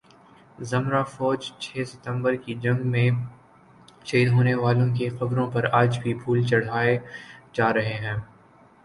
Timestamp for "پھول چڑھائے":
6.23-6.97